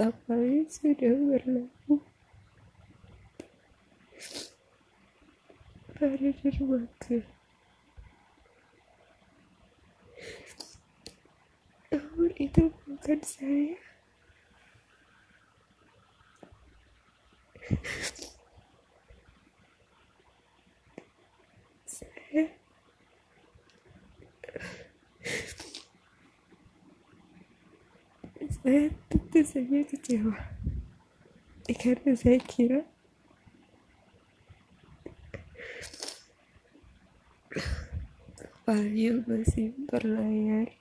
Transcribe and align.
kapalnya 0.00 0.64
sudah 0.64 1.12
berlalu 1.12 2.00
pada 5.92 6.28
dermaga 6.40 7.20
namun 11.92 12.32
itu 12.40 12.72
bukan 12.88 13.20
saya 13.20 13.76
saya 28.60 28.92
tentu 29.08 29.40
saja 29.40 29.80
kecewa 29.88 30.36
karena 31.80 32.12
saya 32.12 32.36
kira 32.44 32.84
kapalnya 38.36 39.24
masih 39.24 39.72
berlayar 39.88 40.76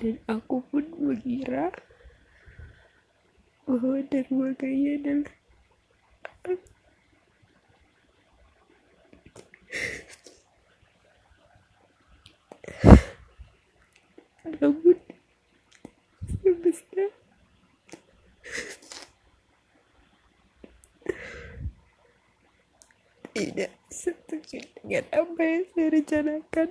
dan 0.00 0.16
aku 0.24 0.64
pun 0.72 0.88
mengira 0.96 1.68
bahwa 3.68 4.00
dermaganya 4.08 4.92
adalah 5.04 5.32
semesta 16.40 17.04
tidak 23.34 23.72
setuju 23.92 24.62
dengan 24.80 25.04
apa 25.12 25.42
yang 25.42 25.64
saya 25.74 25.88
rencanakan 25.92 26.68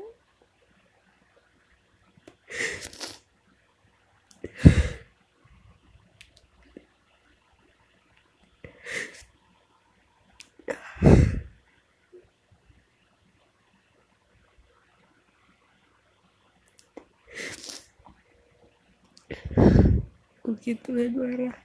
mungkin 20.64 20.80
Tuhan 20.80 21.12
marah 21.12 21.56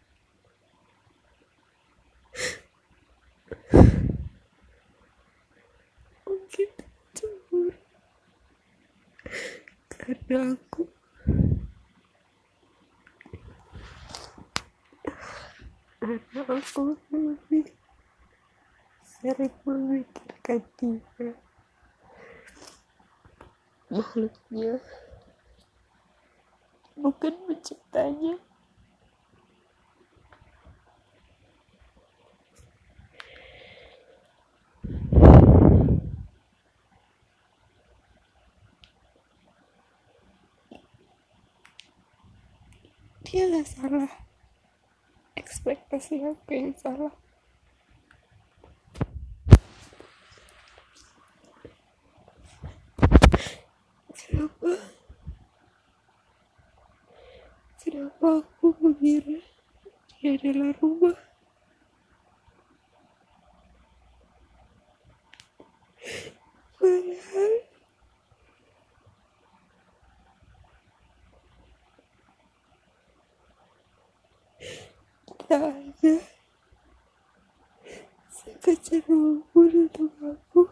mungkin 6.26 6.70
cemburu. 7.14 7.78
Karena 9.86 10.50
aku. 10.50 10.82
Karena 16.02 16.42
aku 16.42 16.98
lebih 17.14 17.70
sering 19.06 19.54
memikirkan 19.62 20.58
dia. 20.74 21.38
Makhluknya. 23.94 24.82
Bukan 26.98 27.34
menciptanya 27.46 28.47
dia 43.28 43.44
gak 43.44 43.68
salah. 43.68 44.08
Ekspektasi 45.36 46.24
aku 46.24 46.48
yang 46.48 46.72
salah. 46.80 47.12
Kenapa 54.16 54.72
kenapa 57.76 58.28
aku 58.40 58.72
mengira 58.80 59.44
dia 60.16 60.36
adalah 60.40 60.72
rumah 60.80 61.16
padahal 66.80 67.52
tak 75.28 75.37
ada 75.48 76.20
sekecil 78.28 79.00
apa 79.00 79.40
pun 79.48 79.88
untuk 79.88 80.12
aku 80.20 80.68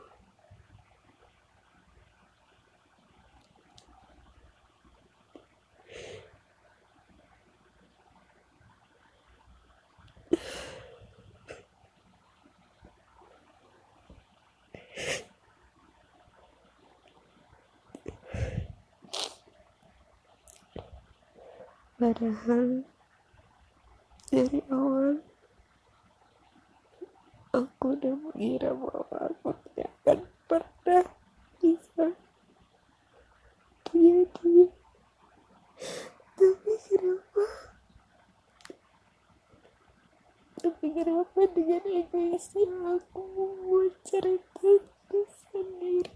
padahal 21.96 22.84
dari 24.26 24.58
awal 24.74 25.22
aku 27.54 27.94
udah 27.94 28.14
mengira 28.18 28.74
bahwa 28.74 29.30
aku 29.30 29.54
tidak 29.70 29.90
akan 30.02 30.18
pernah 30.50 31.06
bisa 31.62 32.06
punya 33.86 34.26
dia 34.42 34.66
tapi 36.34 36.72
kenapa 36.90 37.44
tapi 40.58 40.86
kenapa 40.90 41.40
dengan 41.54 41.84
egoisnya 41.86 42.66
aku 42.98 43.20
membuat 43.30 43.94
cerita 44.02 44.66
itu 44.66 45.20
sendiri 45.46 46.15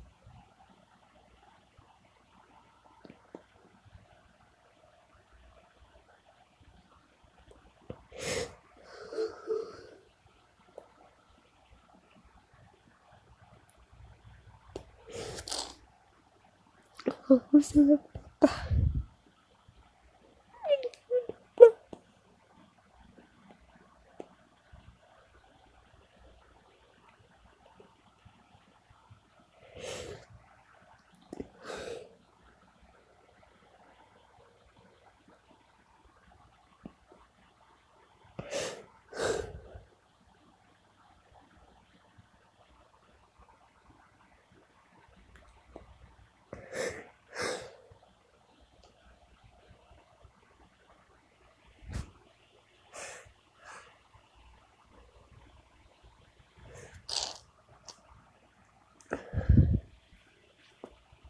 aku 17.38 17.62
sangat 17.62 18.00